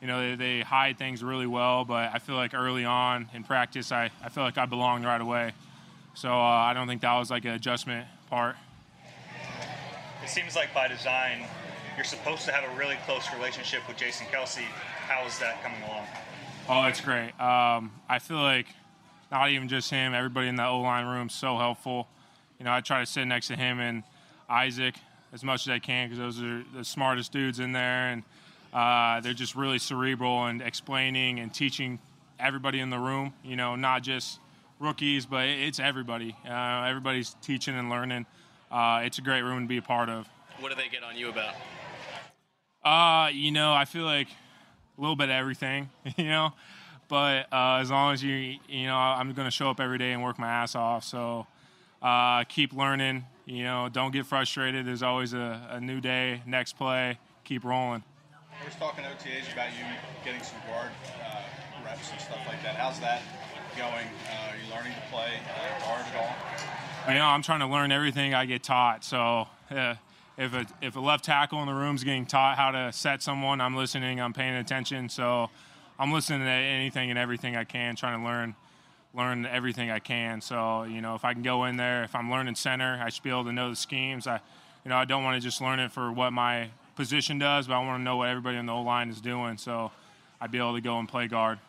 [0.02, 3.44] You know, they, they hide things really well, but I feel like early on in
[3.44, 5.54] practice, I, I feel like I belonged right away.
[6.16, 8.56] So uh, I don't think that was like an adjustment part.
[10.28, 11.46] It seems like by design,
[11.96, 14.58] you're supposed to have a really close relationship with Jason Kelce.
[14.58, 16.06] How is that coming along?
[16.68, 17.30] Oh, it's great.
[17.40, 18.66] Um, I feel like
[19.32, 22.10] not even just him, everybody in the O line room so helpful.
[22.60, 24.04] You know, I try to sit next to him and
[24.50, 24.96] Isaac
[25.32, 28.24] as much as I can because those are the smartest dudes in there, and
[28.74, 32.00] uh, they're just really cerebral and explaining and teaching
[32.38, 33.32] everybody in the room.
[33.46, 34.42] You know, not just
[34.78, 36.36] rookies, but it's everybody.
[36.46, 38.26] Uh, everybody's teaching and learning.
[38.72, 40.28] Uh, it's a great room to be a part of.
[40.60, 41.54] What do they get on you about?
[42.84, 44.28] Uh, you know, I feel like
[44.98, 46.54] a little bit of everything, you know.
[47.08, 50.12] But uh, as long as you, you know, I'm going to show up every day
[50.12, 51.04] and work my ass off.
[51.04, 51.48] So
[52.02, 53.26] uh, keep learning.
[53.46, 54.86] You know, don't get frustrated.
[54.86, 57.18] There's always a, a new day, next play.
[57.46, 58.04] Keep rolling.
[58.62, 59.86] I was talking to OTAs about you
[60.26, 60.92] getting some guard
[61.24, 61.42] uh,
[61.86, 62.76] reps and stuff like that.
[62.76, 63.22] How's that
[63.78, 64.08] going?
[64.28, 66.36] Uh, are you learning to play uh, guard at all?
[67.08, 69.06] You know, I'm trying to learn everything I get taught.
[69.06, 69.96] So uh,
[70.38, 73.24] if a if a left tackle in the room is getting taught how to set
[73.24, 75.08] someone, I'm listening, I'm paying attention.
[75.08, 75.50] So
[75.98, 78.56] I'm listening to anything and everything I can, trying to learn
[79.14, 80.42] learn everything I can.
[80.42, 83.24] So you know, if I can go in there, if I'm learning center, I should
[83.24, 84.28] be able to know the schemes.
[84.28, 84.42] I
[84.84, 87.76] you know I don't want to just learn it for what my position does, but
[87.76, 89.56] I want to know what everybody on the O line is doing.
[89.56, 89.92] So
[90.42, 91.60] I'd be able to go and play guard.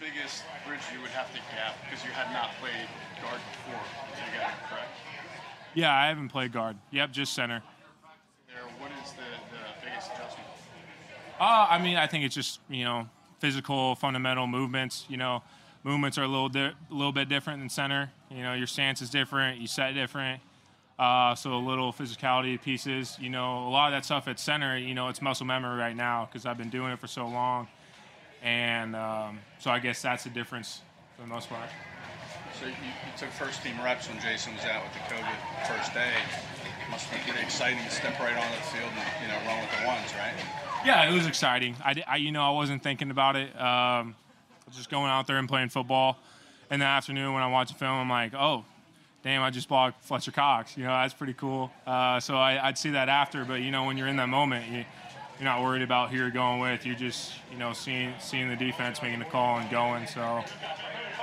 [0.00, 2.88] Biggest bridge you would have to gap because you had not played
[3.20, 3.82] guard before?
[4.16, 4.88] So you got it correct.
[5.74, 6.76] Yeah, I haven't played guard.
[6.90, 7.62] Yep, just center.
[8.48, 9.20] There, what is the,
[9.52, 10.48] the biggest adjustment?
[11.38, 13.08] Uh, I mean, I think it's just you know
[13.40, 15.04] physical, fundamental movements.
[15.10, 15.42] You know,
[15.84, 18.10] movements are a little di- a little bit different than center.
[18.30, 20.40] You know, your stance is different, you set different.
[20.98, 23.18] Uh, so a little physicality pieces.
[23.20, 24.78] You know, a lot of that stuff at center.
[24.78, 27.68] You know, it's muscle memory right now because I've been doing it for so long,
[28.42, 30.80] and um, so I guess that's the difference
[31.16, 31.68] for the most part.
[32.58, 35.94] So you, you took first team reps when Jason was out with the COVID first
[35.94, 36.12] day.
[36.90, 39.60] Must have been pretty exciting to step right onto the field and you know run
[39.60, 40.34] with the ones, right?
[40.84, 41.76] Yeah, it was exciting.
[41.84, 43.58] I, I you know, I wasn't thinking about it.
[43.60, 44.16] Um,
[44.72, 46.18] just going out there and playing football.
[46.70, 48.64] In the afternoon, when I watch a film, I'm like, oh,
[49.22, 50.76] damn, I just blocked Fletcher Cox.
[50.76, 51.70] You know, that's pretty cool.
[51.86, 54.70] Uh, so I, would see that after, but you know, when you're in that moment,
[54.70, 54.84] you,
[55.40, 56.84] you're not worried about who you're going with.
[56.84, 60.06] You're just, you know, seeing seeing the defense making the call and going.
[60.06, 60.44] So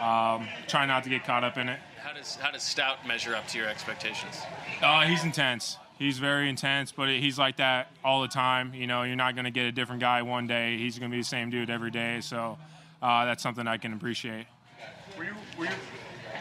[0.01, 1.79] um, try not to get caught up in it.
[2.01, 4.41] How does how does Stout measure up to your expectations?
[4.81, 5.77] Uh, he's intense.
[5.99, 8.73] He's very intense, but he's like that all the time.
[8.73, 10.77] You know, you're not going to get a different guy one day.
[10.77, 12.21] He's going to be the same dude every day.
[12.21, 12.57] So
[13.01, 14.45] uh, that's something I can appreciate.
[15.17, 15.71] Were you, were you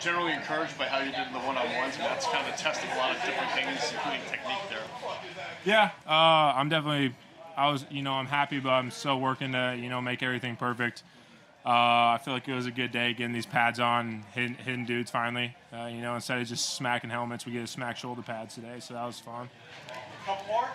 [0.01, 1.97] generally encouraged by how you did in the one-on-ones?
[1.97, 4.81] That's kind of tested a lot of different things, including technique there.
[5.65, 7.15] Yeah, uh, I'm definitely.
[7.57, 10.57] I was, you know, I'm happy, but I'm still working to, you know, make everything
[10.57, 11.03] perfect.
[11.65, 14.85] Uh, I feel like it was a good day getting these pads on, hitting, hitting
[14.85, 15.57] dudes finally.
[15.73, 18.79] Uh, you know, instead of just smacking helmets, we get to smack shoulder pads today,
[18.79, 19.49] so that was fun.
[20.25, 20.69] Couple more.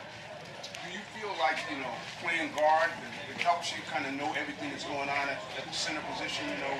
[0.85, 1.91] Do you feel like you know
[2.21, 2.89] playing guard
[3.29, 6.45] it helps you kind of know everything that's going on at, at the center position?
[6.49, 6.75] You know,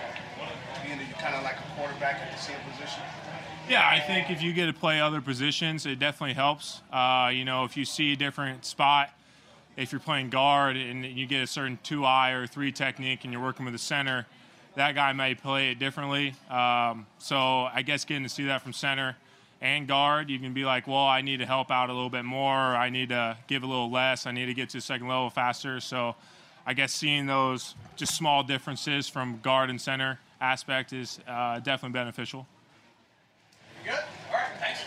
[0.84, 3.04] being that you're kind of like a quarterback at the center position.
[3.70, 6.82] Yeah, I think if you get to play other positions, it definitely helps.
[6.92, 9.12] Uh, you know, if you see a different spot,
[9.78, 13.34] if you're playing guard and you get a certain two eye or three technique and
[13.34, 14.26] you're working with the center,
[14.76, 16.34] that guy may play it differently.
[16.50, 19.16] Um, so I guess getting to see that from center
[19.62, 22.26] and guard, you can be like, well, I need to help out a little bit
[22.26, 22.56] more.
[22.56, 24.26] I need to give a little less.
[24.26, 25.80] I need to get to the second level faster.
[25.80, 26.16] So
[26.66, 31.94] I guess seeing those just small differences from guard and center aspect is uh, definitely
[31.94, 32.48] beneficial.
[33.84, 33.94] Good.
[33.94, 34.48] All right.
[34.60, 34.82] Thanks.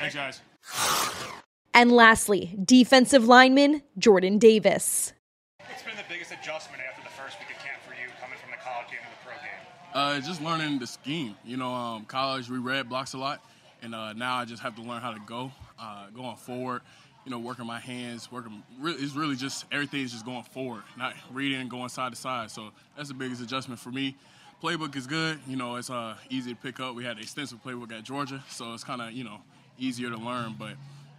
[0.00, 1.42] Thanks, guys.
[1.76, 5.12] And lastly, defensive lineman Jordan Davis.
[5.58, 8.50] What's been the biggest adjustment after the first week of camp for you coming from
[8.50, 9.62] the college game to the pro game?
[9.92, 11.36] Uh, just learning the scheme.
[11.44, 13.44] You know, um, college we read blocks a lot,
[13.82, 16.80] and uh, now I just have to learn how to go, uh, going forward.
[17.26, 18.62] You know, working my hands, working.
[18.80, 22.16] Really, it's really just everything is just going forward, not reading and going side to
[22.16, 22.50] side.
[22.50, 24.16] So that's the biggest adjustment for me.
[24.62, 25.40] Playbook is good.
[25.46, 26.94] You know, it's uh, easy to pick up.
[26.94, 29.40] We had an extensive playbook at Georgia, so it's kind of you know
[29.78, 30.54] easier to learn.
[30.58, 30.76] But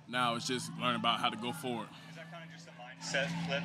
[0.09, 1.87] now it's just learning about how to go forward.
[2.09, 3.63] Is that kind of just a mindset flip?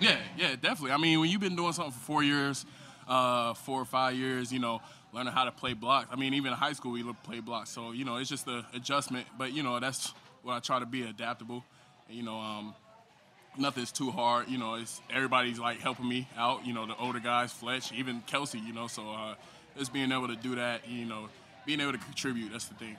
[0.00, 0.92] Yeah, yeah, definitely.
[0.92, 2.64] I mean, when you've been doing something for four years,
[3.08, 4.80] uh, four or five years, you know,
[5.12, 6.08] learning how to play blocks.
[6.12, 7.70] I mean, even in high school, we play blocks.
[7.70, 9.26] So, you know, it's just an adjustment.
[9.36, 11.64] But, you know, that's what I try to be adaptable.
[12.08, 12.74] You know, um,
[13.56, 14.48] nothing's too hard.
[14.48, 16.66] You know, it's everybody's like helping me out.
[16.66, 18.64] You know, the older guys, Fletch, even Kelce.
[18.64, 19.34] You know, so uh,
[19.76, 20.88] just being able to do that.
[20.88, 21.28] You know,
[21.66, 22.52] being able to contribute.
[22.52, 22.96] That's the thing.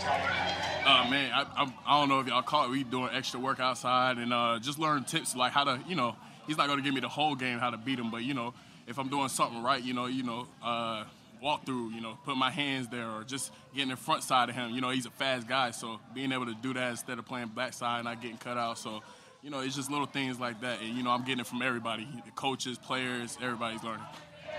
[0.00, 0.86] Telling you?
[0.86, 2.70] Uh, man, I, I, I don't know if y'all caught.
[2.70, 6.16] We doing extra work outside and uh, just learn tips like how to, you know,
[6.46, 8.34] he's not going to give me the whole game how to beat him, but you
[8.34, 8.54] know,
[8.86, 11.04] if I'm doing something right, you know, you know, uh,
[11.42, 14.54] walk through, you know, put my hands there or just getting in front side of
[14.54, 14.70] him.
[14.70, 17.48] You know, he's a fast guy, so being able to do that instead of playing
[17.48, 18.78] back side and not getting cut out.
[18.78, 19.02] So,
[19.42, 20.80] you know, it's just little things like that.
[20.80, 24.06] And, you know, I'm getting it from everybody, the coaches, players, everybody's learning.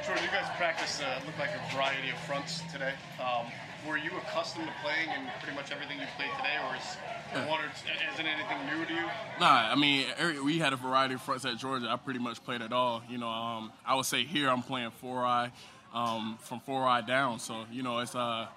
[0.05, 2.93] Jordan, you guys practice uh, look like a variety of fronts today.
[3.19, 3.45] Um,
[3.87, 7.59] were you accustomed to playing in pretty much everything you played today, or is one
[7.59, 7.69] or
[8.13, 9.05] isn't anything new to you?
[9.39, 10.05] Nah, I mean,
[10.43, 11.87] we had a variety of fronts at Georgia.
[11.89, 13.01] I pretty much played it all.
[13.09, 15.51] You know, um, I would say here I'm playing four eye,
[15.93, 17.39] um, from four eye down.
[17.39, 18.47] So you know, it's uh,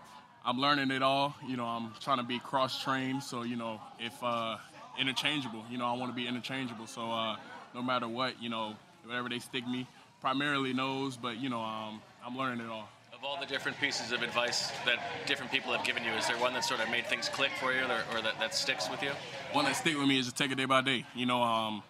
[0.44, 1.34] I'm learning it all.
[1.46, 3.22] You know, I'm trying to be cross trained.
[3.22, 4.58] So you know, if uh,
[4.98, 6.86] interchangeable, you know, I want to be interchangeable.
[6.86, 7.36] So uh,
[7.74, 8.74] no matter what, you know,
[9.04, 9.86] whatever they stick me,
[10.22, 12.88] primarily knows, but you know, um, I'm learning it all.
[13.12, 16.38] Of all the different pieces of advice that different people have given you, is there
[16.38, 19.02] one that sort of made things click for you, or, or that, that sticks with
[19.02, 19.10] you?
[19.52, 21.04] one that sticks with me is just take it day by day.
[21.14, 21.82] You know, um,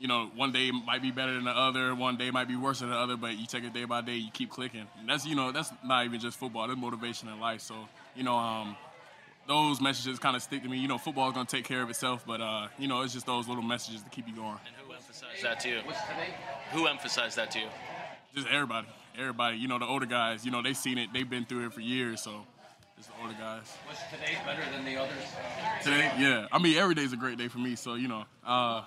[0.00, 2.80] you know, one day might be better than the other, one day might be worse
[2.80, 4.86] than the other, but you take it day by day, you keep clicking.
[4.98, 7.60] And that's you know, that's not even just football, that's motivation in life.
[7.60, 8.76] So, you know, um,
[9.46, 10.78] those messages kind of stick to me.
[10.78, 13.12] You know, football is going to take care of itself, but uh, you know, it's
[13.12, 14.58] just those little messages to keep you going.
[15.44, 15.80] And who emphasized that to you?
[16.72, 17.66] Who emphasized that to you?
[18.34, 18.86] Just everybody,
[19.18, 19.56] everybody.
[19.58, 20.44] You know, the older guys.
[20.44, 21.10] You know, they've seen it.
[21.12, 22.20] They've been through it for years.
[22.22, 22.46] So,
[22.96, 23.76] just the older guys.
[23.88, 25.12] Was today better than the others?
[25.82, 26.46] Today, yeah.
[26.52, 27.74] I mean, every day's a great day for me.
[27.76, 28.82] So, you know, uh,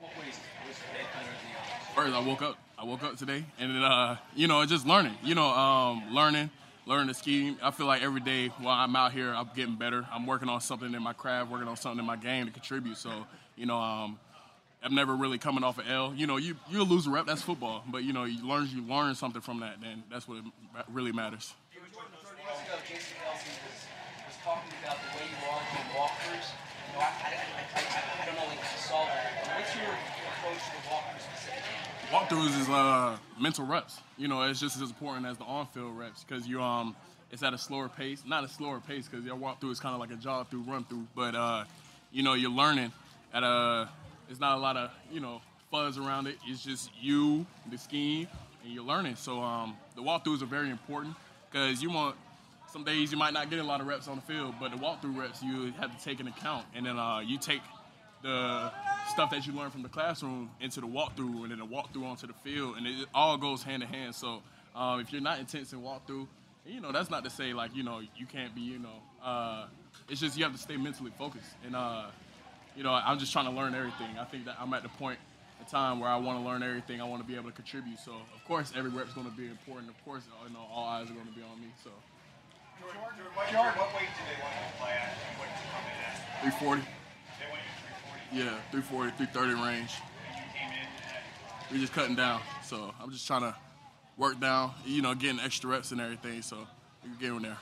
[0.00, 0.34] What ways
[0.68, 1.94] was today better than the others?
[1.94, 2.58] first I woke up.
[2.78, 5.14] I woke up today, and then, uh, you know, just learning.
[5.22, 6.50] You know, um, learning,
[6.84, 7.56] learning the scheme.
[7.62, 10.04] I feel like every day while I'm out here, I'm getting better.
[10.12, 12.96] I'm working on something in my craft, working on something in my game to contribute.
[12.96, 13.24] So,
[13.56, 14.18] you know, um,
[14.84, 16.12] I'm never really coming off an L.
[16.14, 17.84] You know, you you lose a rep, that's football.
[17.86, 19.80] But you know, you learn you learn something from that.
[19.80, 20.44] Then that's what it
[20.92, 21.54] really matters.
[21.72, 23.40] Ago, Jason was,
[24.26, 26.52] was talking about the way you are doing walkthroughs.
[26.52, 30.58] You know, I, I, I, I, don't know if you saw that, what's your approach
[30.58, 31.82] to specifically?
[32.12, 34.00] walkthroughs is uh, mental reps.
[34.18, 36.94] You know, it's just as important as the on-field reps because you um,
[37.30, 38.22] it's at a slower pace.
[38.26, 40.84] Not a slower pace because your walkthrough is kind of like a jog through, run
[40.84, 41.06] through.
[41.14, 41.64] But uh,
[42.12, 42.92] you know, you're learning
[43.32, 43.88] at a.
[44.32, 46.38] It's not a lot of you know fuzz around it.
[46.46, 48.26] It's just you, the scheme,
[48.64, 49.16] and you're learning.
[49.16, 51.14] So um, the walkthroughs are very important
[51.50, 52.16] because you want.
[52.72, 54.78] Some days you might not get a lot of reps on the field, but the
[54.78, 57.60] walkthrough reps you have to take into account, and then uh, you take
[58.22, 58.72] the
[59.10, 62.26] stuff that you learn from the classroom into the walkthrough, and then the walkthrough onto
[62.26, 64.14] the field, and it all goes hand in hand.
[64.14, 64.42] So
[64.74, 66.26] um, if you're not intense in walkthrough,
[66.64, 69.02] you know that's not to say like you know you can't be you know.
[69.22, 69.66] Uh,
[70.08, 72.06] it's just you have to stay mentally focused, and uh,
[72.76, 74.18] you know I'm just trying to learn everything.
[74.18, 75.18] I think that I'm at the point
[75.60, 77.00] in time where I want to learn everything.
[77.00, 77.98] I want to be able to contribute.
[77.98, 79.90] So of course every rep's going to be important.
[79.90, 81.68] Of course you know all eyes are going to be on me.
[81.84, 81.90] So
[82.80, 83.00] Jordan,
[83.52, 85.14] Jordan, what weight do they want you to play at?
[85.14, 86.58] and What did you come in at?
[86.58, 86.82] 340.
[87.38, 87.62] They want
[88.32, 89.92] you Yeah, 340, 330 range.
[91.70, 92.40] We're just cutting down.
[92.64, 93.54] So I'm just trying to
[94.16, 96.42] work down, you know, getting extra reps and everything.
[96.42, 96.58] So
[97.04, 97.56] we're getting there.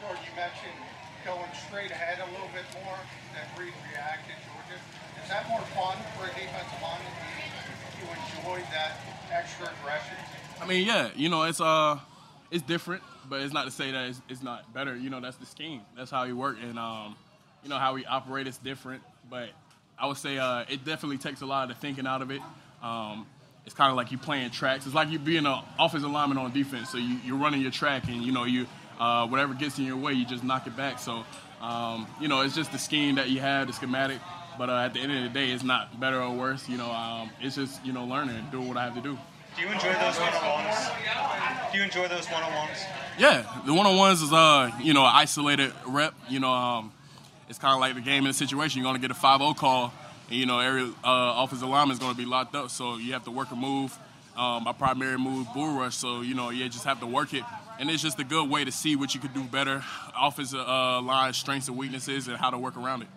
[0.00, 0.78] Jordan, you mentioned
[1.24, 2.96] going straight ahead a little bit more
[3.34, 4.80] than read react Georgia.
[5.22, 6.80] Is that more fun for a defensive?
[6.80, 9.00] Do you enjoy that
[9.32, 10.16] extra aggression?
[10.60, 11.98] I mean, yeah, you know, it's uh,
[12.50, 14.96] it's different, but it's not to say that it's, it's not better.
[14.96, 15.82] You know, that's the scheme.
[15.96, 17.16] That's how we work, and um,
[17.62, 19.02] you know how we operate is different.
[19.28, 19.50] But
[19.98, 22.40] I would say uh, it definitely takes a lot of the thinking out of it.
[22.82, 23.26] Um,
[23.66, 24.86] it's kind of like you playing tracks.
[24.86, 26.90] It's like you being an offensive lineman on defense.
[26.90, 28.66] So you, you're running your track, and you know you
[29.00, 31.00] uh, whatever gets in your way, you just knock it back.
[31.00, 31.24] So
[31.60, 34.18] um, you know it's just the scheme that you have, the schematic.
[34.58, 36.68] But uh, at the end of the day, it's not better or worse.
[36.68, 39.18] You know, um, it's just you know learning and doing what I have to do.
[39.56, 40.76] Do you enjoy those one-on-ones?
[41.72, 42.78] Do you enjoy those one-on-ones?
[43.18, 46.14] Yeah, the one on ones is uh, you know, isolated rep.
[46.28, 46.92] You know, um,
[47.48, 48.80] it's kind of like the game in a situation.
[48.80, 49.92] You're gonna get a 5-0 call,
[50.28, 53.24] and you know every uh, offensive lineman is gonna be locked up, so you have
[53.24, 53.98] to work a move.
[54.36, 57.44] Um, my primary move, bull rush, so you know you just have to work it,
[57.80, 59.82] and it's just a good way to see what you could do better,
[60.14, 63.08] offensive uh, line strengths and weaknesses, and how to work around it.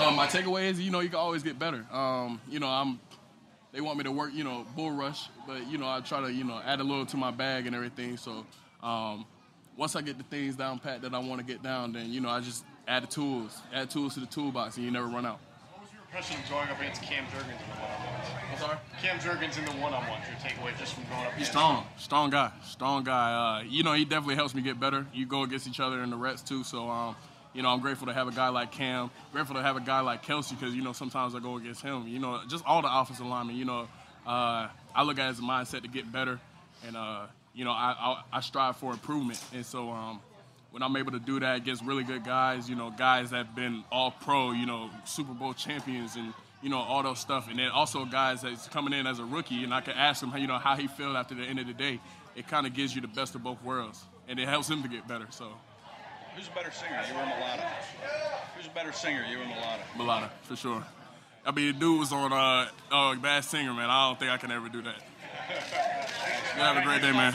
[0.00, 1.86] Um, my takeaway is, you know, you can always get better.
[1.92, 3.00] Um, you know, I'm.
[3.70, 6.32] They want me to work, you know, bull rush, but you know, I try to,
[6.32, 8.16] you know, add a little to my bag and everything.
[8.16, 8.44] So,
[8.82, 9.24] um,
[9.76, 12.20] once I get the things down pat that I want to get down, then you
[12.20, 15.24] know, I just add the tools, add tools to the toolbox, and you never run
[15.24, 15.38] out.
[16.08, 18.28] Impression of going up against Cam Jurgens in the one-on-ones.
[18.50, 18.78] I'm sorry?
[19.02, 20.24] Cam Jurgens in the one-on-ones.
[20.26, 23.60] Your takeaway just from going up He's strong, strong guy, strong guy.
[23.60, 25.06] Uh, you know, he definitely helps me get better.
[25.12, 27.14] You go against each other in the reps too, so um,
[27.52, 29.10] you know, I'm grateful to have a guy like Cam.
[29.32, 32.08] Grateful to have a guy like Kelce because you know sometimes I go against him.
[32.08, 33.56] You know, just all the offensive linemen.
[33.56, 33.88] You know,
[34.26, 36.40] uh, I look at it as a mindset to get better,
[36.86, 37.94] and uh, you know, I,
[38.32, 40.20] I I strive for improvement, and so um,
[40.78, 43.56] when I'm able to do that against really good guys, you know, guys that have
[43.56, 47.50] been all pro, you know, Super Bowl champions and, you know, all those stuff.
[47.50, 50.32] And then also guys that's coming in as a rookie and I can ask him,
[50.36, 51.98] you know, how he felt after the end of the day.
[52.36, 54.88] It kind of gives you the best of both worlds and it helps him to
[54.88, 55.26] get better.
[55.30, 55.48] So,
[56.36, 57.68] Who's a better singer, you or Mailata?
[58.56, 59.80] Who's a better singer, you or Mailata?
[59.96, 60.84] Mailata, for sure.
[61.44, 63.90] I mean, the dude was on uh, uh, Bad Singer, man.
[63.90, 64.94] I don't think I can ever do that.
[66.56, 67.34] You have a great day, man.